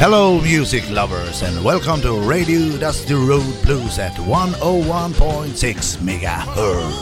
Hello, 0.00 0.40
music 0.40 0.88
lovers, 0.90 1.42
and 1.42 1.64
welcome 1.64 2.00
to 2.02 2.12
Radio 2.20 2.78
Dusty 2.78 3.14
Road 3.14 3.52
Blues 3.64 3.98
at 3.98 4.12
101.6 4.12 5.98
megahertz. 5.98 6.94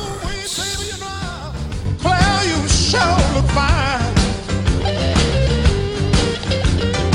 Claire, 2.00 2.44
you 2.48 2.68
sure 2.68 3.18
look 3.34 3.44
fine. 3.52 4.14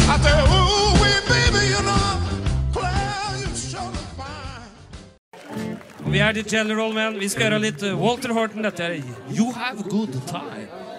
I 0.07 0.17
said, 0.21 0.43
ooh, 0.53 0.93
wee, 1.01 1.19
baby, 1.27 1.65
you 1.73 1.81
know, 1.81 2.21
Claire, 2.71 3.39
you 3.39 3.55
sure 3.55 3.81
look 3.81 4.11
fine. 4.15 4.69
Vi 6.11 6.19
är 6.19 6.33
ditt 6.33 6.51
General 6.51 6.93
Man. 6.93 7.19
Vi 7.19 7.29
ska 7.29 7.43
göra 7.43 7.57
lite 7.57 7.93
Walter 7.93 8.29
Horton. 8.29 8.61
Detta 8.61 8.83
är 8.83 9.03
You 9.29 9.51
have 9.53 9.79
a 9.79 9.83
good 9.89 10.27
time. 10.27 10.90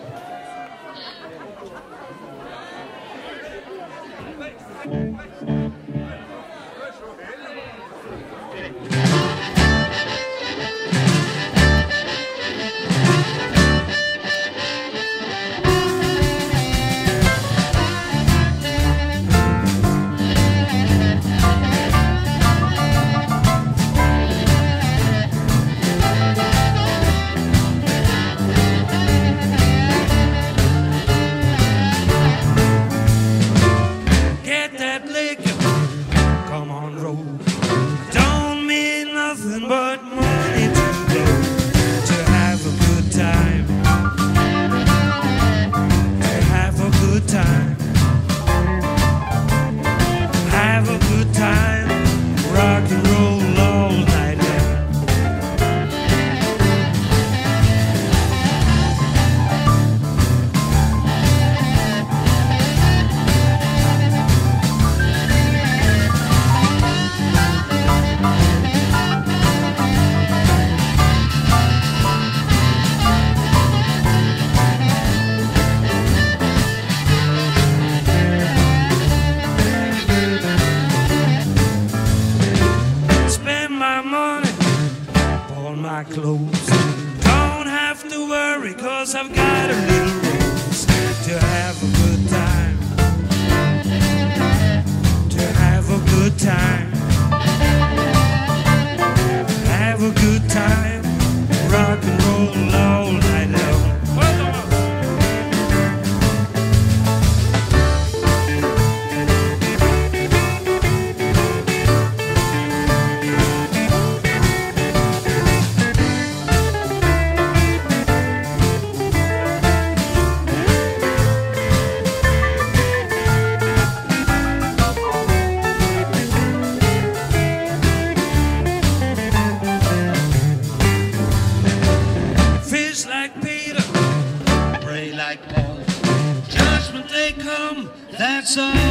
outside. 138.59 138.82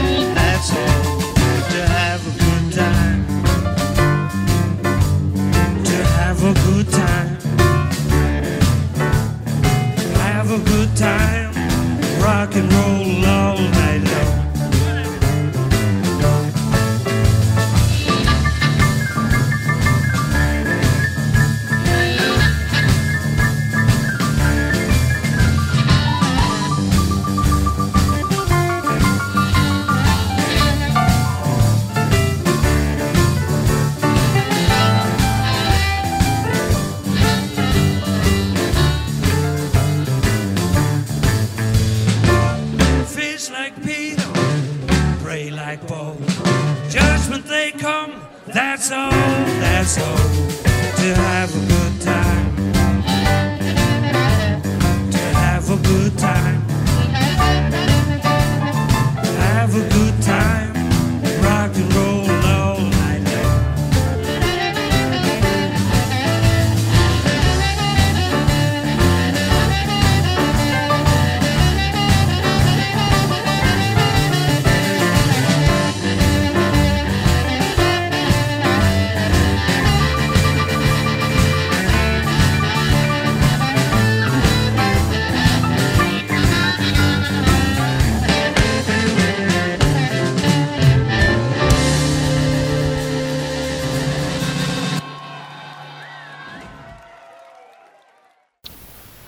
Fish 43.42 43.52
like 43.52 43.76
Peter, 43.84 44.32
pray 45.24 45.50
like 45.50 45.88
Paul. 45.88 46.16
Judgment 46.90 47.44
they 47.46 47.72
come, 47.72 48.14
that's 48.46 48.92
all, 48.92 49.10
that's 49.10 49.98
all. 49.98 50.18
To 50.98 51.16
have 51.16 51.50
a 51.50 51.68
good 51.68 52.02
time. 52.02 52.56
To 55.12 55.18
have 55.18 55.72
a 55.72 55.78
good 55.88 56.18
time. 56.20 56.71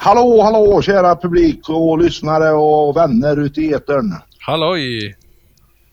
Hallå, 0.03 0.41
hallå 0.41 0.81
kära 0.81 1.15
publik 1.15 1.69
och 1.69 1.97
lyssnare 1.97 2.51
och 2.51 2.97
vänner 2.97 3.39
ute 3.39 3.61
i 3.61 3.73
etern. 3.73 4.13
Halloj! 4.39 5.15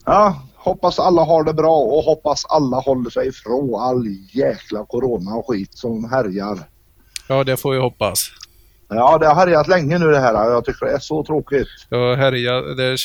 Ja, 0.06 0.42
hoppas 0.56 0.98
alla 0.98 1.22
har 1.22 1.44
det 1.44 1.54
bra 1.54 1.76
och 1.76 2.02
hoppas 2.02 2.44
alla 2.44 2.76
håller 2.76 3.10
sig 3.10 3.28
ifrån 3.28 3.74
all 3.80 4.06
jäkla 4.32 4.84
corona 4.84 5.34
och 5.34 5.48
skit 5.48 5.74
som 5.74 6.10
härjar. 6.10 6.58
Ja, 7.28 7.44
det 7.44 7.56
får 7.56 7.72
vi 7.72 7.78
hoppas. 7.78 8.30
Ja, 8.88 9.18
det 9.18 9.26
har 9.26 9.34
härjat 9.34 9.68
länge 9.68 9.98
nu 9.98 10.10
det 10.10 10.20
här. 10.20 10.50
Jag 10.50 10.64
tycker 10.64 10.86
det 10.86 10.92
är 10.92 10.98
så 10.98 11.24
tråkigt. 11.24 11.68
Ja, 11.88 12.14
härja, 12.14 12.60
det, 12.60 12.96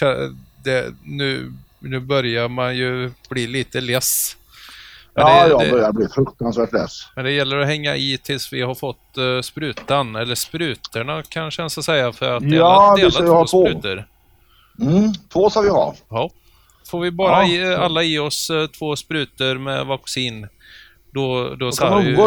det, 0.63 0.94
nu, 1.04 1.54
nu 1.80 2.00
börjar 2.00 2.48
man 2.48 2.78
ju 2.78 3.12
bli 3.30 3.48
lite 3.48 3.81
less. 3.81 4.38
Ja, 5.16 5.44
det, 5.44 5.50
jag 5.50 5.72
börjar 5.72 5.92
bli 5.92 6.08
fruktansvärt 6.08 6.74
less. 6.74 7.08
men 7.16 7.26
det 7.26 7.32
gäller 7.32 7.58
att 7.58 7.68
hänga 7.68 7.96
i 7.96 8.18
tills 8.24 8.54
vi 8.54 8.62
har 8.62 8.76
fått 8.76 9.18
uh, 9.18 9.42
sprutan, 9.42 10.16
eller 10.16 10.36
sprutorna 10.36 11.24
kanske 11.30 11.62
jag 11.62 11.72
ska 11.72 11.82
säga, 11.82 12.14
för 12.14 12.34
att 12.38 12.44
dela, 12.44 12.56
Ja, 12.56 12.96
dela 12.98 13.12
två 13.12 13.28
ha 13.34 13.48
två. 13.48 13.66
sprutor. 13.66 14.08
Mm, 14.82 15.14
två 15.34 15.50
ska 15.50 15.62
vi 15.62 15.70
ha. 15.70 15.96
Ja. 16.10 16.30
Får 16.88 17.00
vi 17.00 17.12
bara 17.12 17.42
Ja. 17.44 17.48
ge, 17.48 17.76
alla 17.76 18.04
ge 18.04 18.20
oss 18.20 18.50
eh, 18.50 18.68
två 18.68 18.96
sprutor 18.96 19.58
med 19.58 19.86
vaccin, 19.86 20.48
då, 21.14 21.56
då, 21.56 21.72
så 21.72 22.02
ju-. 22.06 22.18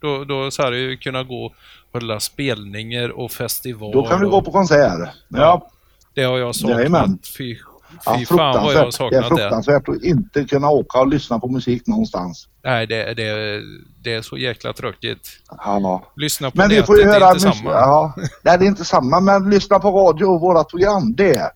Då, 0.00 0.24
då 0.24 0.50
så 0.50 0.62
här 0.62 0.72
ju 0.72 0.96
kunna 0.96 1.22
gå 1.22 1.44
och 1.46 1.54
hålla 1.92 2.20
spelningar 2.20 3.08
och 3.08 3.32
festival. 3.32 3.92
Då 3.92 4.02
kan 4.06 4.20
vi 4.20 4.26
och, 4.26 4.30
gå 4.30 4.42
på 4.42 4.52
konsert. 4.52 5.08
Ja, 5.28 5.70
Det 6.14 6.22
har 6.22 6.38
jag 6.38 6.54
saknat. 6.54 6.78
Jajamän. 6.78 7.18
Fy, 7.38 7.56
ja 8.04 8.16
fy 8.18 8.26
fan 8.26 8.64
vad 8.64 8.74
jag 8.74 8.78
har 8.78 8.90
fruktansvärt. 8.90 9.10
Det 9.10 9.16
är 9.16 9.22
saknat 9.22 9.30
det. 9.30 9.36
fruktansvärt 9.36 9.88
att 9.88 10.02
inte 10.02 10.44
kunna 10.44 10.70
åka 10.70 11.00
och 11.00 11.08
lyssna 11.08 11.38
på 11.38 11.48
musik 11.48 11.86
någonstans. 11.86 12.48
Nej, 12.64 12.86
det, 12.86 13.14
det, 13.14 13.60
det 14.04 14.14
är 14.14 14.22
så 14.22 14.36
jäkla 14.36 14.72
tråkigt. 14.72 15.28
Ja. 15.50 16.12
Lyssna 16.16 16.50
på 16.50 16.56
Men 16.58 16.68
nätet, 16.68 16.86
får 16.86 16.98
ju 16.98 17.04
det 17.04 17.10
är 17.10 17.20
höra 17.20 17.28
inte 17.28 17.40
samma. 17.40 17.70
Ja. 17.70 18.14
Nej, 18.42 18.58
det 18.58 18.64
är 18.64 18.68
inte 18.68 18.84
samma. 18.84 19.20
Men 19.20 19.50
lyssna 19.50 19.78
på 19.78 19.90
radio 19.90 20.24
och 20.24 20.40
vårat 20.40 20.68
program. 20.68 21.14
Det 21.14 21.50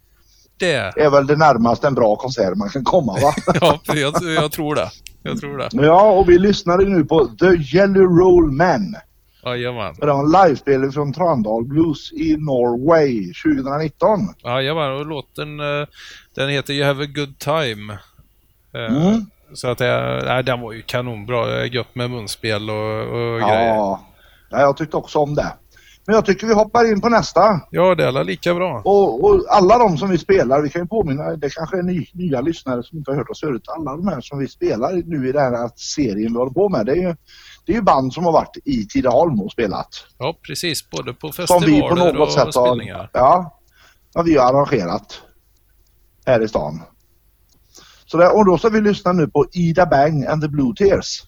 Det, 0.58 0.75
är 0.75 1.11
väl 1.11 1.26
det 1.26 1.37
närmaste 1.37 1.87
en 1.87 1.94
bra 1.94 2.17
konsert 2.17 2.56
man 2.56 2.69
kan 2.69 2.85
komma 2.85 3.12
va? 3.12 3.35
ja, 3.61 3.81
jag, 3.94 4.14
jag 4.23 4.52
tror 4.52 4.75
det. 4.75 4.90
Jag 5.23 5.40
tror 5.40 5.58
det. 5.58 5.69
ja, 5.87 6.11
och 6.11 6.29
vi 6.29 6.38
lyssnade 6.38 6.85
nu 6.85 7.05
på 7.05 7.26
The 7.26 7.76
Yellow 7.76 8.19
Roll 8.19 8.50
Men. 8.52 8.96
Jajamän. 9.44 9.94
Det 9.99 10.06
var 10.06 10.25
en 10.25 10.31
livespelning 10.49 10.93
från 10.93 11.12
Trandal 11.12 11.64
Blues 11.64 12.12
i 12.12 12.37
Norway 12.37 13.32
2019. 13.32 14.20
Jajamän, 14.44 14.93
och 14.93 15.06
låten 15.06 15.61
eh, 15.61 15.87
den 16.35 16.49
heter 16.49 16.73
You 16.73 16.87
have 16.87 17.05
a 17.05 17.08
good 17.14 17.38
time. 17.38 17.93
Eh, 18.75 18.96
Mm. 18.96 19.26
Så 19.55 19.69
att 19.69 19.79
det, 19.79 20.23
nej, 20.26 20.44
den 20.44 20.61
var 20.61 20.73
ju 20.73 20.82
kanonbra. 20.82 21.67
Gött 21.67 21.94
med 21.94 22.11
munspel 22.11 22.70
och, 22.70 23.00
och 23.00 23.40
grejer. 23.40 23.75
Ja, 23.75 24.00
ja, 24.50 24.61
jag 24.61 24.76
tyckte 24.76 24.96
också 24.96 25.19
om 25.19 25.35
det. 25.35 25.52
Men 26.06 26.14
jag 26.14 26.26
tycker 26.26 26.46
vi 26.46 26.55
hoppar 26.55 26.93
in 26.93 27.00
på 27.00 27.08
nästa. 27.08 27.61
Ja, 27.70 27.94
det 27.94 28.05
är 28.05 28.25
lika 28.25 28.55
bra. 28.55 28.82
Och, 28.85 29.25
och 29.25 29.44
alla 29.49 29.79
de 29.79 29.99
som 29.99 30.11
vi 30.11 30.19
spelar, 30.19 30.62
vi 30.62 30.69
kan 30.70 30.82
ju 30.82 30.87
påminna, 30.88 31.37
det 31.37 31.55
kanske 31.55 31.79
är 31.79 31.82
ny, 31.82 32.06
nya 32.12 32.40
lyssnare 32.40 32.82
som 32.82 32.99
inte 32.99 33.11
har 33.11 33.17
hört 33.19 33.31
oss 33.31 33.40
förut. 33.40 33.64
Alla 33.67 33.96
de 33.96 34.08
här 34.08 34.20
som 34.20 34.38
vi 34.38 34.49
spelar 34.49 34.93
nu 34.93 35.29
i 35.29 35.32
den 35.32 35.55
här 35.55 35.70
serien 35.76 36.32
vi 36.32 36.38
håller 36.38 36.52
på 36.52 36.69
med, 36.69 36.87
det 36.87 36.93
är 36.93 36.96
ju, 36.96 37.17
det 37.69 37.73
är 37.73 37.76
ju 37.76 37.82
band 37.82 38.12
som 38.12 38.25
har 38.25 38.32
varit 38.32 38.56
i 38.65 38.87
Tidaholm 38.87 39.41
och 39.41 39.53
spelat. 39.53 39.88
Ja, 40.19 40.38
precis. 40.43 40.91
Både 40.91 41.15
på 41.15 41.32
Som 41.32 41.47
festivaler 41.47 41.67
vi 41.67 41.81
på 41.88 41.94
något 41.94 42.29
och 42.29 42.32
sätt 42.32 42.55
har, 42.55 42.67
spelningar. 42.67 43.11
ja, 43.12 43.61
ja, 44.15 44.23
vi 44.23 44.37
har 44.37 44.55
arrangerat 44.55 45.23
här 46.26 46.43
i 46.43 46.49
stan. 46.49 46.82
Så 48.06 48.17
där, 48.17 48.37
och 48.37 48.44
då 48.44 48.59
ska 48.59 48.69
vi 48.69 48.81
lyssna 48.81 49.12
nu 49.12 49.29
på 49.29 49.47
Ida 49.53 49.87
Bang 49.87 50.26
and 50.26 50.43
the 50.43 50.49
Blue 50.49 50.75
Tears. 50.76 51.23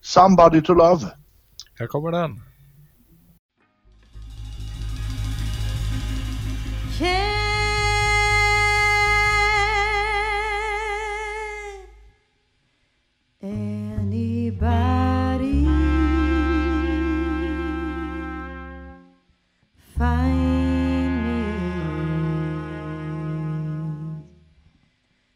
Somebody 0.00 0.62
to 0.62 0.74
love. 0.74 1.06
Här 1.78 1.86
kommer 1.86 2.10
den. 2.10 2.42
Can 6.98 7.40
anybody 13.42 14.99
find 20.00 21.14
me. 21.26 21.44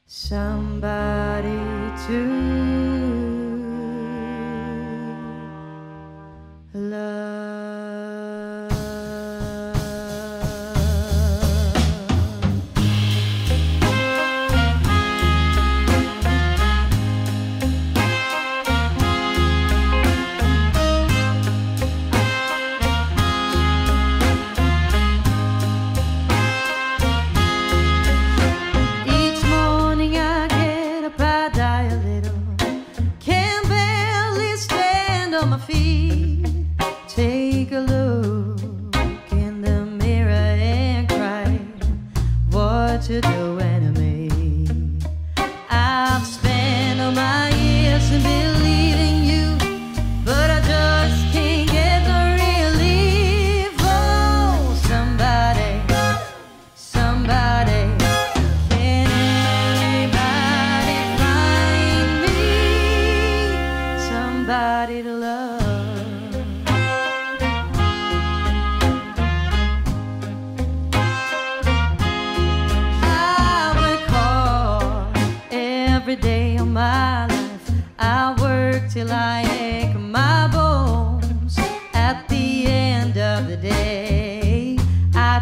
Somebody 0.07 1.61
to 2.07 2.84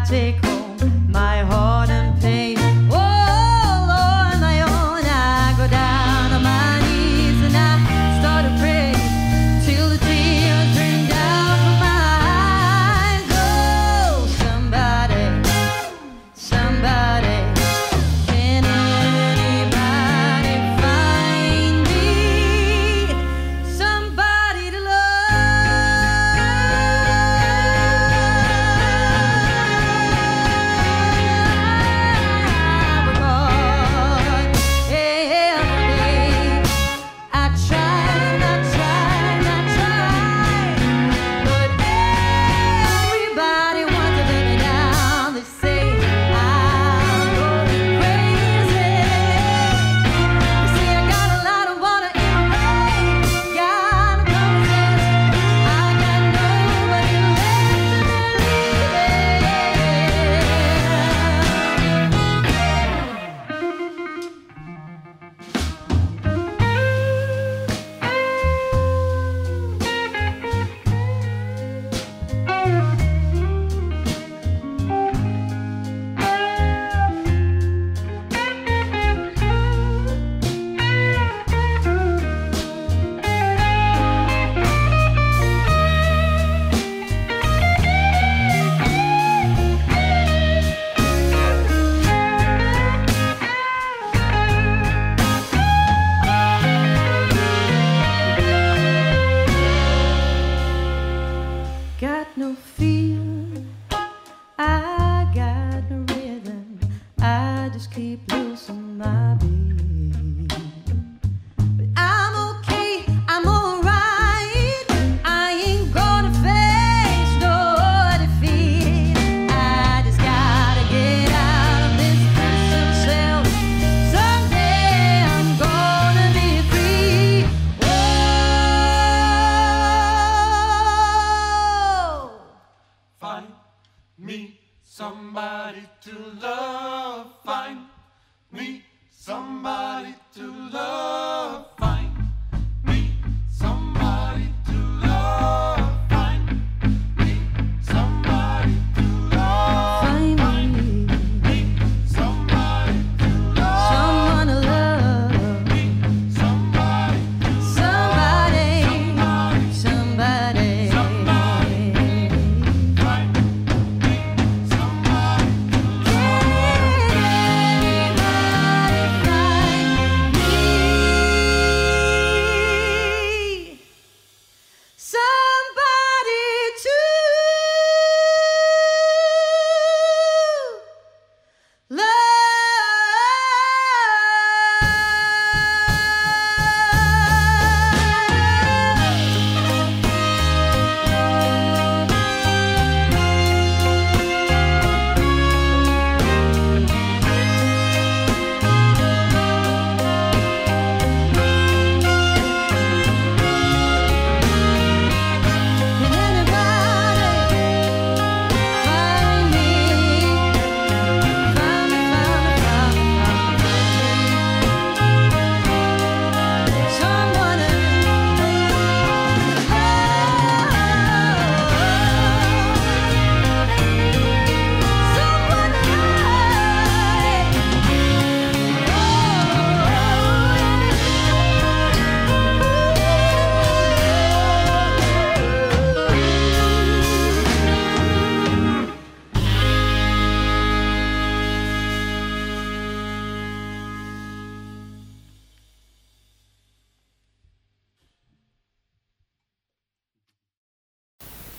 take 0.05 0.43
home 0.43 0.62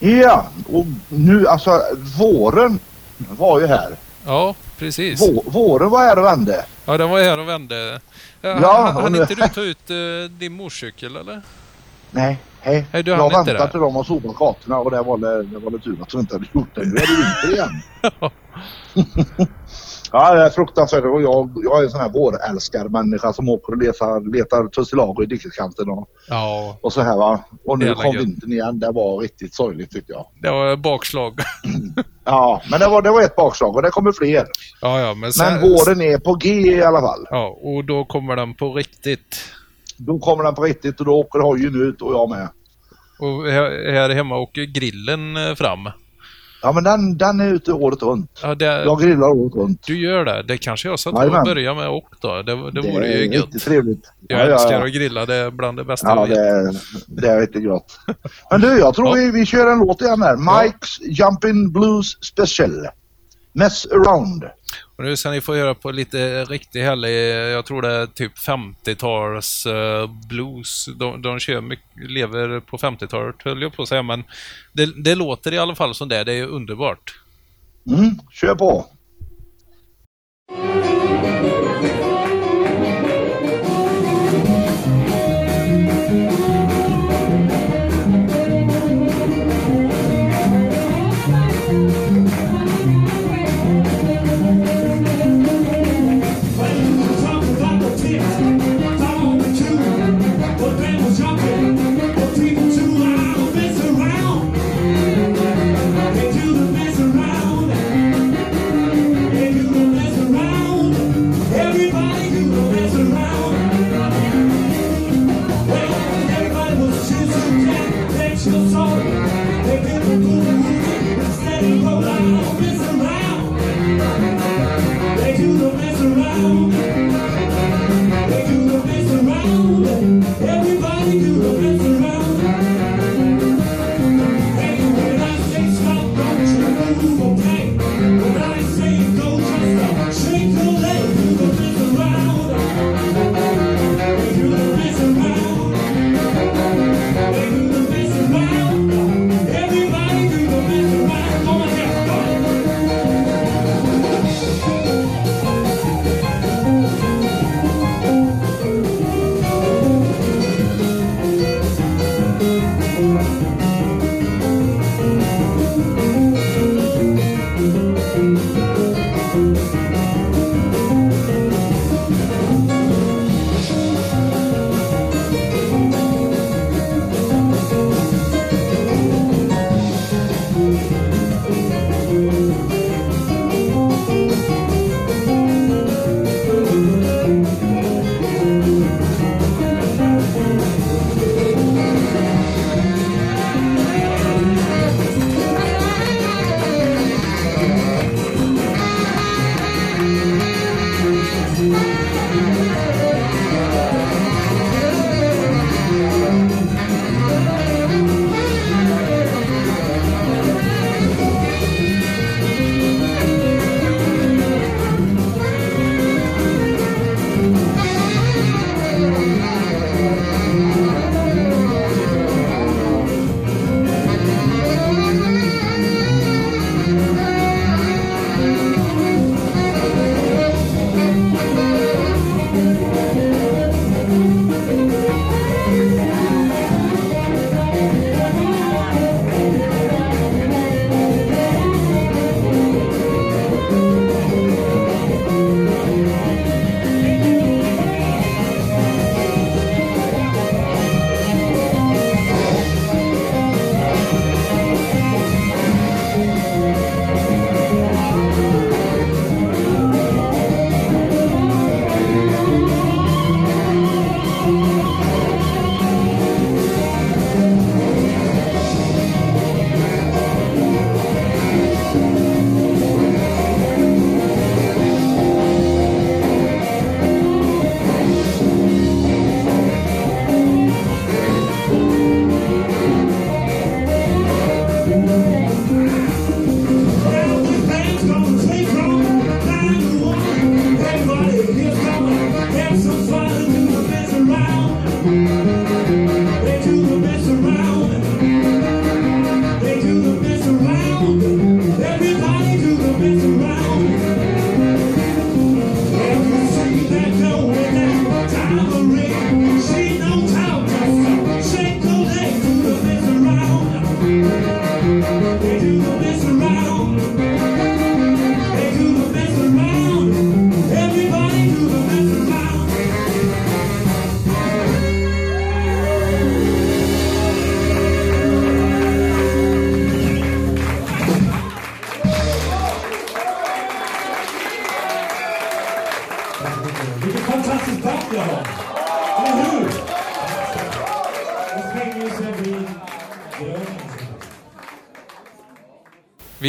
Ja, 0.05 0.47
och 0.73 0.87
nu 1.09 1.47
alltså 1.47 1.83
våren 2.19 2.79
var 3.19 3.61
ju 3.61 3.67
här. 3.67 3.97
Ja, 4.27 4.55
precis. 4.79 5.21
Vå, 5.21 5.43
våren 5.47 5.91
var 5.91 5.99
här 5.99 6.19
och 6.19 6.25
vände. 6.25 6.65
Ja, 6.85 6.99
den 6.99 7.11
var 7.11 7.21
här 7.21 7.41
och 7.41 7.49
vände. 7.49 8.01
Ja, 8.41 8.59
Ja, 8.63 8.91
han, 8.95 9.17
inte 9.17 9.35
du 9.35 9.49
ta 9.49 9.61
ut 9.61 9.91
uh, 9.91 10.31
din 10.31 10.53
motorcykel 10.53 11.17
eller? 11.17 11.43
Nej, 12.11 12.39
hej. 12.61 12.87
Du 12.91 13.11
jag 13.11 13.31
väntade 13.31 13.71
till 13.71 13.81
de 13.81 13.95
har 13.95 14.05
sopat 14.05 14.37
gatorna 14.37 14.79
och 14.79 14.91
det 14.91 15.03
var 15.03 15.19
det, 15.19 15.43
det 15.43 15.59
var 15.59 15.71
det 15.71 15.79
tur 15.79 15.97
att 16.03 16.09
de 16.09 16.21
inte 16.21 16.35
hade 16.35 16.47
gjort 16.53 16.75
det. 16.75 16.81
Nu 16.81 16.97
är 16.97 17.07
det 17.07 17.47
vinter 17.47 17.53
igen. 17.53 17.83
ja, 20.15 20.35
det 20.35 20.43
är 20.43 20.51
fruktansvärt. 20.51 21.05
Och 21.05 21.23
jag, 21.23 21.51
jag 21.65 21.81
är 21.81 21.85
en 21.85 21.91
sån 21.91 22.01
här 22.01 22.09
vårälskarmänniska 22.09 23.33
som 23.33 23.49
åker 23.49 23.73
och 23.73 23.79
letar, 23.79 24.33
letar 24.37 24.69
tussilago 24.69 25.23
i 25.23 25.27
dikeskanten 25.27 25.89
och, 25.91 26.09
Ja, 26.29 26.79
och 26.81 26.93
så 26.93 27.01
här 27.01 27.17
va. 27.17 27.45
Och 27.65 27.79
nu 27.79 27.95
kom 27.95 28.13
gött. 28.15 28.23
vintern 28.23 28.53
igen. 28.53 28.79
Det 28.79 28.93
var 28.93 29.19
riktigt 29.21 29.55
sorgligt 29.55 29.91
tycker 29.91 30.13
jag. 30.13 30.27
det 30.43 30.51
var 30.51 30.77
bakslag. 30.77 31.41
Ja, 32.27 32.63
men 32.71 32.81
det 32.81 32.89
var, 32.89 33.03
det 33.03 33.11
var 33.11 33.23
ett 33.23 33.37
bakslag 33.37 33.77
och 33.77 33.83
det 33.83 33.91
kommer 33.91 34.13
fler. 34.13 34.47
ja, 34.81 35.01
ja, 35.01 35.15
men 35.15 35.33
sen... 35.33 35.53
Men 35.53 35.63
våren 35.63 36.01
är 36.01 36.19
på 36.19 36.35
G 36.35 36.49
i 36.51 36.83
alla 36.83 37.01
fall. 37.01 37.27
Ja, 37.31 37.59
och 37.63 37.85
då 37.85 38.05
kommer 38.05 38.37
den 38.37 38.55
på 38.55 38.73
riktigt. 38.75 39.37
Då 39.97 40.19
kommer 40.19 40.45
den 40.45 40.55
på 40.55 40.63
riktigt 40.63 41.01
och 41.01 41.07
då 41.07 41.13
åker 41.13 41.39
hojen 41.39 41.83
ut 41.89 42.03
och 42.03 42.13
jag 42.13 42.31
med. 42.31 42.49
Och 43.19 43.51
här, 43.51 43.93
här 43.93 44.11
hemma 44.11 44.37
åker 44.39 44.63
grillen 44.63 45.37
eh, 45.37 45.55
fram. 45.55 45.89
Ja 46.65 46.73
men 46.73 46.85
den, 46.85 47.19
den 47.19 47.41
är 47.41 47.49
ute 47.55 47.73
året 47.73 48.03
runt. 48.03 48.41
Ja, 48.43 48.55
det, 48.55 48.65
Jag 48.65 49.01
grillar 49.01 49.27
året 49.29 49.55
runt. 49.55 49.87
Du 49.87 49.99
gör 49.99 50.25
det. 50.25 50.43
Det 50.43 50.59
kanske 50.59 50.89
jag 50.89 50.99
ska 50.99 51.11
och 51.11 51.45
börja 51.45 51.75
med 51.75 51.89
och 51.89 52.09
då. 52.21 52.43
Det, 52.43 52.71
det 52.71 52.81
vore 52.93 53.07
ju 53.13 53.35
gött. 53.35 53.61
trevligt. 53.65 54.13
Jag 54.29 54.41
Ja, 54.41 54.45
älskar 54.45 54.73
ja. 54.73 54.87
att 54.87 54.93
grilla. 54.93 55.27
Det 55.27 55.35
är 55.35 55.51
bland 55.51 55.79
det 55.79 55.85
bästa 55.85 56.09
Ja, 56.09 56.27
jag 56.29 56.29
vet. 56.29 56.37
det 56.37 56.41
är, 56.41 56.75
det 57.07 57.29
är 57.29 57.41
riktigt 57.41 57.65
gott. 57.65 58.01
Men 58.51 58.61
du, 58.61 58.79
jag 58.79 58.95
tror 58.95 59.15
vi, 59.15 59.31
vi 59.31 59.47
kör 59.47 59.73
en 59.73 59.79
låt 59.79 60.01
igen 60.01 60.23
här. 60.23 60.37
Mike's 60.37 61.01
Jumpin' 61.11 61.73
Blues 61.73 62.07
Special. 62.25 62.87
Mess 63.53 63.87
around. 63.87 64.45
Och 64.97 65.05
nu 65.05 65.17
ska 65.17 65.31
ni 65.31 65.41
få 65.41 65.55
höra 65.55 65.75
på 65.75 65.91
lite 65.91 66.45
riktig 66.45 66.83
härlig, 66.83 67.53
jag 67.53 67.65
tror 67.65 67.83
det 67.83 67.93
är 67.93 68.07
typ 68.07 68.33
50-tals 68.39 69.67
eh, 69.67 70.11
blues. 70.29 70.89
De, 70.97 71.23
de 71.23 71.39
kör 71.39 71.61
mycket, 71.61 72.11
lever 72.11 72.61
på 72.61 72.79
50-talet 72.79 73.37
höll 73.45 73.63
jag 73.63 73.77
på 73.77 73.83
att 73.83 73.89
säga, 73.89 74.03
men 74.03 74.25
det, 74.73 75.05
det 75.05 75.15
låter 75.15 75.53
i 75.55 75.59
alla 75.59 75.75
fall 75.75 75.95
som 75.95 76.09
det. 76.09 76.25
Det 76.25 76.33
är 76.33 76.47
underbart. 76.47 77.15
Mm, 77.87 78.19
kör 78.33 78.55
på. 78.55 78.87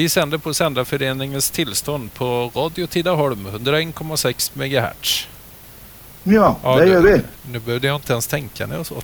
Vi 0.06 0.10
sänder 0.10 0.38
på 0.38 0.54
Sändarföreningens 0.54 1.52
tillstånd 1.52 2.14
på 2.14 2.52
Radio 2.56 2.88
Tidaholm 2.88 3.48
101,6 3.48 4.52
MHz. 4.54 5.28
Ja, 6.24 6.58
Ja, 6.64 6.76
det 6.76 6.88
gör 6.88 7.02
vi. 7.02 7.22
Nu 7.52 7.60
behövde 7.60 7.88
jag 7.88 7.96
inte 7.96 8.14
ens 8.14 8.28
tänka 8.28 8.68
när 8.68 8.76
jag 8.76 8.86
sa 8.86 8.96
det. 8.96 9.02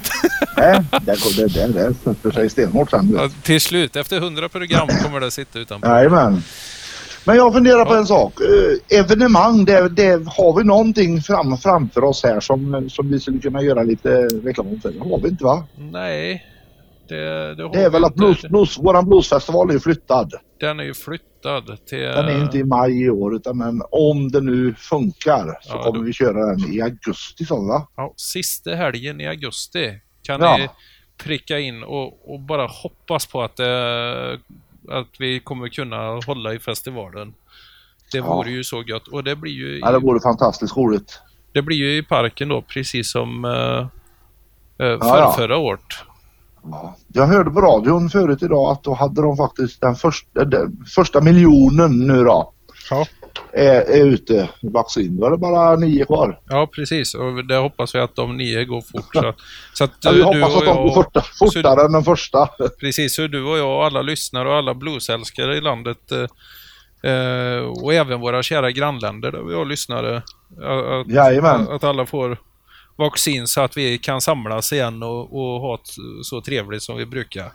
Nej, 0.58 0.84
det, 0.92 1.38
det, 1.38 1.48
det, 1.48 1.68
det 1.68 1.94
sätter 2.04 2.32
sig 2.32 2.50
stenhårt 2.50 2.90
sen. 2.90 3.16
Ja, 3.18 3.30
till 3.44 3.62
slut, 3.62 3.96
efter 3.96 4.18
100 4.18 4.50
program 4.50 4.88
kommer 4.88 5.20
det 5.20 5.32
sitta 5.32 5.60
utanpå. 5.60 5.88
Jajamän. 5.88 6.44
Men 7.26 7.36
jag 7.36 7.54
funderar 7.54 7.86
på 7.86 7.94
en 7.96 8.08
sak. 8.08 8.34
Eh, 8.42 9.00
evenemang, 9.00 9.66
det, 9.66 9.90
det, 9.90 10.28
har 10.28 10.58
vi 10.58 10.64
någonting 10.64 11.22
fram, 11.22 11.58
framför 11.58 12.04
oss 12.04 12.24
här 12.24 12.40
som, 12.40 12.90
som 12.90 13.12
vi 13.12 13.20
skulle 13.20 13.40
kunna 13.40 13.62
göra 13.62 13.84
lite 13.84 14.10
reklam 14.28 14.80
för? 14.82 14.92
Det 14.92 15.00
har 15.00 15.20
vi 15.20 15.30
inte 15.30 15.44
va? 15.44 15.64
Nej, 15.76 16.46
det, 17.16 17.56
det 17.56 17.70
Det 17.74 17.84
är 17.84 17.90
väl 17.90 18.04
att 18.06 18.16
blues, 18.16 18.42
blues, 18.42 18.78
våran 18.80 19.06
bluesfestival 19.10 19.70
är 19.70 19.74
ju 19.74 19.80
flyttad. 19.80 20.34
Den 20.60 20.80
är 20.80 20.84
ju 20.84 20.94
flyttad 20.94 21.86
till... 21.86 22.00
Den 22.00 22.28
är 22.28 22.42
inte 22.44 22.58
i 22.58 22.64
maj 22.64 23.04
i 23.04 23.10
år 23.10 23.36
utan 23.36 23.58
men 23.58 23.82
om 23.92 24.32
det 24.32 24.42
nu 24.42 24.74
funkar 24.78 25.58
så 25.62 25.70
Ja, 25.78 25.84
kommer 25.84 26.00
då- 26.00 26.06
vi 26.06 26.14
köra 26.14 26.46
den 26.46 26.74
i 26.74 26.82
augusti 26.82 27.46
så 27.46 27.68
va? 27.68 27.88
Ja, 27.96 28.14
sista 28.18 28.76
helgen 28.76 29.22
i 29.22 29.28
augusti 29.28 30.00
kan 30.24 30.42
Ja. 30.42 30.58
ni 30.58 30.70
pricka 31.24 31.60
in 31.60 31.84
och, 31.84 32.34
och 32.34 32.40
bara 32.40 32.68
hoppas 32.68 33.26
på 33.26 33.42
att, 33.42 33.60
eh, 33.60 34.40
att 34.90 35.08
vi 35.20 35.40
kommer 35.40 35.68
kunna 35.68 36.20
hålla 36.26 36.54
i 36.54 36.60
festivalen. 36.60 37.34
Det 38.12 38.18
Ja. 38.18 38.36
vore 38.36 38.52
ju 38.52 38.64
så 38.64 38.84
gött. 38.88 39.08
Och 39.08 39.24
det 39.24 39.36
blir 39.36 39.52
ju, 39.52 39.80
Ja, 39.80 39.92
det 39.92 39.98
i, 39.98 40.02
vore 40.02 40.20
fantastiskt 40.20 40.78
roligt. 40.78 41.20
det 41.52 41.62
blir 41.62 41.78
ju 41.78 41.98
i 41.98 42.04
parken 42.04 42.50
då, 42.50 42.62
precis 42.62 43.12
som 43.12 43.46
uh, 43.46 43.88
ja. 44.78 45.00
för, 45.00 45.32
förra 45.42 45.58
året. 45.58 45.82
Ja. 46.64 46.96
Jag 47.14 47.26
hörde 47.28 47.52
på 47.52 47.62
radion 47.62 48.10
förut 48.10 48.44
idag 48.44 48.72
att 48.72 48.84
då 48.84 48.94
hade 48.94 49.22
de 49.22 49.38
faktiskt 49.38 49.82
den 49.82 49.96
första, 49.96 50.46
den 50.46 50.86
första 50.96 51.22
miljonen 51.22 52.08
nu 52.08 52.24
då. 52.24 52.54
Ja. 52.90 53.06
Är, 53.54 53.82
är 53.82 54.06
ute 54.06 54.50
vaccin. 54.62 55.18
Då 55.20 55.26
är 55.26 55.32
det 55.32 55.38
bara 55.38 55.76
nio 55.76 56.06
kvar. 56.06 56.40
Ja, 56.48 56.68
precis. 56.76 57.16
Och 57.16 57.46
det 57.48 57.56
hoppas 57.58 57.96
vi 57.96 58.00
att 58.00 58.16
de 58.16 58.38
nio 58.38 58.66
går 58.66 58.82
fort. 58.82 59.14
Så, 59.16 59.34
så 59.74 59.84
att 59.84 59.92
Ja, 60.02 60.12
du, 60.12 60.18
vi 60.18 60.24
du 60.24 60.42
hoppas 60.42 60.56
att 60.56 60.66
de 60.66 60.76
går 60.76 60.86
jag, 60.86 60.94
forta, 60.94 61.22
fortare 61.40 61.86
än 61.86 61.92
den 61.92 62.04
första. 62.04 62.50
Precis, 62.80 63.16
så 63.16 63.28
du 63.28 63.44
och 63.44 63.58
jag 63.58 63.78
och 63.78 63.86
alla 63.86 64.02
lyssnare 64.02 64.50
och 64.50 64.56
alla 64.56 64.74
bluesälskare 64.74 65.58
i 65.58 65.62
landet 65.62 66.12
eh, 66.12 67.12
eh, 67.12 67.62
och 67.84 67.94
även 67.94 68.20
våra 68.20 68.44
kära 68.44 68.72
grannländer 68.72 69.32
där 69.32 69.42
vi 69.44 69.54
har 69.56 69.66
lyssnare. 69.66 70.16
eh, 70.62 71.00
Att, 71.00 71.08
Jajamän. 71.08 71.68
att 71.70 71.84
alla 71.84 72.06
får 72.06 72.38
vaccin 72.96 73.48
så 73.48 73.62
att 73.62 73.78
vi 73.78 73.98
kan 73.98 74.22
samlas 74.22 74.74
igen 74.74 75.04
och, 75.04 75.34
och 75.34 75.62
ha 75.62 75.76
ett 75.76 75.88
så 76.24 76.42
trevligt 76.42 76.84
som 76.84 76.98
vi 76.98 77.06
brukar. 77.06 77.52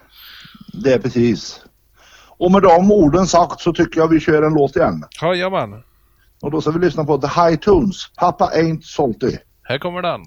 Det 0.73 0.93
är 0.93 0.99
precis. 0.99 1.61
Och 2.39 2.53
med 2.53 2.63
de 2.63 2.93
orden 2.93 3.27
sagt 3.27 3.61
så 3.61 3.73
tycker 3.73 4.01
jag 4.01 4.09
vi 4.09 4.21
kör 4.21 4.43
en 4.43 4.55
låt 4.55 4.77
igen. 4.77 5.05
Jajamän, 5.23 5.83
Och 6.43 6.51
då 6.51 6.61
ska 6.61 6.71
vi 6.71 6.79
lyssna 6.79 7.05
på 7.05 7.19
The 7.19 7.27
High 7.27 7.57
Tunes. 7.57 7.97
Papa 8.17 8.51
Ain't 8.55 8.81
Salty. 8.81 9.37
här 9.63 9.79
kommer 9.79 10.03
den. 10.03 10.21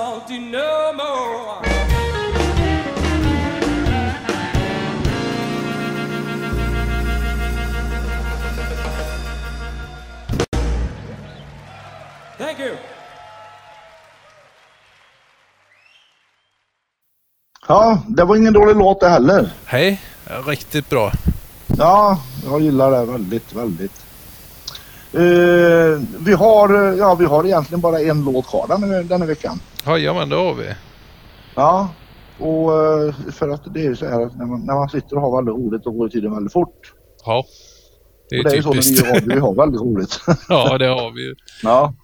salty 0.00 0.38
no 0.38 0.92
more. 0.92 1.60
Thank 12.38 12.58
you. 12.58 12.76
Ja, 17.68 18.02
det 18.08 18.24
var 18.24 18.36
ingen 18.36 18.52
dålig 18.52 18.76
låt 18.76 19.00
det 19.00 19.08
heller. 19.08 19.50
Hej, 19.66 20.00
riktigt 20.46 20.90
bra. 20.90 21.12
Ja, 21.66 22.22
jag 22.44 22.60
gillar 22.60 22.90
det 22.90 23.04
väldigt, 23.04 23.52
väldigt. 23.52 24.09
Eh, 25.12 26.00
vi, 26.18 26.32
har, 26.32 26.92
eh, 26.92 26.98
ja, 26.98 27.14
vi 27.14 27.24
har 27.24 27.44
egentligen 27.44 27.80
bara 27.80 28.00
en 28.00 28.24
låt 28.24 28.46
kvar 28.46 28.66
den, 28.68 29.08
den 29.08 29.20
här 29.20 29.28
veckan. 29.28 29.60
Jajamän, 29.86 30.28
det 30.28 30.36
har 30.36 30.54
vi. 30.54 30.74
Ja, 31.54 31.88
och 32.38 32.82
eh, 32.82 33.14
för 33.32 33.48
att 33.48 33.74
det 33.74 33.86
är 33.86 33.94
så 33.94 34.06
här 34.06 34.20
att 34.26 34.36
när 34.36 34.46
man, 34.46 34.60
när 34.60 34.74
man 34.74 34.88
sitter 34.88 35.16
och 35.16 35.22
har 35.22 35.36
väldigt 35.36 35.54
roligt 35.54 35.84
då 35.84 35.90
går 35.90 36.08
tiden 36.08 36.34
väldigt 36.34 36.52
fort. 36.52 36.92
Ja. 37.24 37.44
Det 38.30 38.36
är 38.36 38.38
och 38.38 38.44
det 38.44 38.50
är 38.50 38.56
ju 38.56 38.62
så 38.62 38.68
när 38.68 38.76
vi 38.76 38.82
typiskt. 38.82 39.06
radio, 39.06 39.34
vi 39.34 39.40
har 39.40 39.54
väldigt 39.54 39.80
roligt. 39.80 40.20
ja, 40.48 40.78
det 40.78 40.86
har 40.86 41.14
vi 41.14 41.22
ju. 41.22 41.34
ja. 41.62 41.94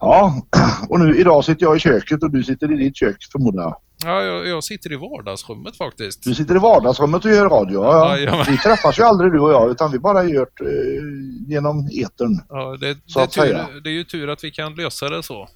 Ja, 0.00 0.42
och 0.88 1.00
nu 1.00 1.20
idag 1.20 1.44
sitter 1.44 1.62
jag 1.62 1.76
i 1.76 1.78
köket 1.78 2.22
och 2.22 2.30
du 2.30 2.42
sitter 2.42 2.72
i 2.72 2.76
ditt 2.76 2.96
kök 2.96 3.16
förmodar 3.32 3.62
jag. 3.62 3.76
Ja, 4.04 4.22
jag, 4.22 4.46
jag 4.46 4.64
sitter 4.64 4.92
i 4.92 4.96
vardagsrummet 4.96 5.76
faktiskt. 5.76 6.24
Du 6.24 6.34
sitter 6.34 6.54
i 6.56 6.58
vardagsrummet 6.58 7.24
och 7.24 7.30
gör 7.30 7.48
radio. 7.48 7.84
Ja, 7.84 8.18
ja. 8.18 8.44
Vi 8.48 8.58
träffas 8.58 8.98
ju 8.98 9.02
aldrig 9.02 9.32
du 9.32 9.40
och 9.40 9.52
jag 9.52 9.70
utan 9.70 9.92
vi 9.92 9.98
bara 9.98 10.24
gör 10.24 10.42
eh, 10.60 11.48
genom 11.48 11.86
etern 11.92 12.40
Ja, 12.48 12.76
det, 12.80 12.94
det, 13.14 13.20
är 13.20 13.26
tur, 13.26 13.80
det 13.80 13.90
är 13.90 13.94
ju 13.94 14.04
tur 14.04 14.28
att 14.30 14.44
vi 14.44 14.50
kan 14.50 14.74
lösa 14.74 15.08
det 15.08 15.22
så. 15.22 15.48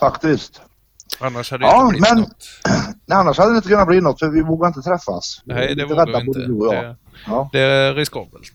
faktiskt. 0.00 0.60
Annars 1.20 1.50
hade 1.50 1.64
det 1.64 1.68
Ja, 1.68 1.82
inte 1.82 1.90
blivit 1.92 2.08
men- 2.14 2.18
något. 2.22 2.44
Nej, 3.06 3.18
annars 3.18 3.38
hade 3.38 3.52
det 3.52 3.56
inte 3.56 3.68
kunnat 3.68 3.88
bli 3.88 4.00
något 4.00 4.18
för 4.18 4.28
vi 4.28 4.42
vågar 4.42 4.68
inte 4.68 4.80
träffas. 4.82 5.42
Nej, 5.44 5.74
det 5.74 5.84
vågar 5.84 6.06
vi 6.06 6.26
inte. 6.26 6.40
Det, 6.40 6.96
Ja. 7.26 7.48
det 7.52 7.60
är 7.60 7.94
riskabelt. 7.94 8.52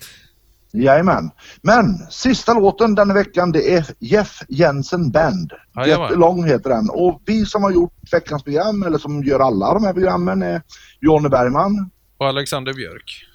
Jajamän. 0.73 1.31
Men 1.61 1.97
sista 2.09 2.53
låten 2.53 2.95
den 2.95 3.13
veckan 3.13 3.51
det 3.51 3.73
är 3.73 3.85
Jeff 3.99 4.41
Jensen 4.49 5.11
Band. 5.11 5.51
Jajamän. 5.75 6.13
Along 6.13 6.43
heter 6.43 6.69
den. 6.69 6.89
Och 6.89 7.21
vi 7.25 7.45
som 7.45 7.63
har 7.63 7.71
gjort 7.71 7.93
veckans 8.11 8.43
program, 8.43 8.83
eller 8.83 8.97
som 8.97 9.23
gör 9.23 9.39
alla 9.39 9.73
de 9.73 9.83
här 9.83 9.93
programmen, 9.93 10.41
är 10.41 10.61
Jonny 11.01 11.29
Bergman. 11.29 11.89
Och 12.17 12.27
Alexander 12.27 12.73
Björk. 12.73 13.25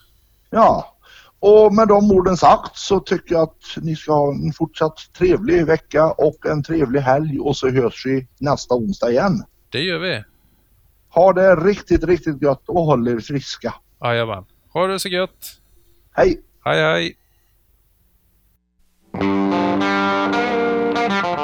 Ja. 0.51 0.95
Och 1.41 1.75
med 1.75 1.89
de 1.89 2.13
orden 2.13 2.37
sagt 2.37 2.77
så 2.77 3.01
tycker 3.01 3.35
jag 3.35 3.43
att 3.43 3.85
ni 3.85 3.97
ska 3.97 4.13
ha 4.13 4.33
en 4.33 4.53
fortsatt 4.53 4.99
trevlig 5.19 5.67
vecka 5.67 6.05
och 6.05 6.47
en 6.47 6.63
trevlig 6.63 7.01
helg 7.01 7.41
och 7.41 7.57
så 7.57 7.69
hörs 7.69 8.07
vi 8.07 8.29
nästa 8.41 8.75
onsdag 8.75 9.11
igen. 9.11 9.45
Det 9.69 9.81
gör 9.81 9.99
vi. 9.99 10.25
Ha 11.09 11.33
det 11.33 11.57
riktigt, 11.57 12.05
riktigt 12.05 12.43
gött 12.43 12.69
och 12.69 12.85
håll 12.85 13.09
er 13.09 13.21
friska. 13.21 13.75
Jajamän. 14.05 14.45
Ha 14.73 14.87
det 14.87 14.99
så 14.99 15.09
gött. 15.09 15.61
Hej! 16.13 16.41
Hej, 16.65 16.83
hej. 16.83 17.17
Thank 19.15 19.23
you. 21.27 21.38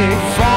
big 0.00 0.49